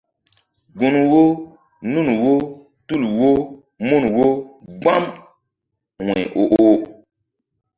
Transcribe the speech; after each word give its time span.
Gun 0.79 0.95
wo 1.11 1.21
nun 1.91 2.07
wo 2.21 2.31
tul 2.87 3.01
wo 3.19 3.29
mun 3.87 4.03
wo 4.15 4.27
gbam 4.79 5.03
wu̧y 6.05 6.23
o 6.41 6.43
oh. 6.61 6.75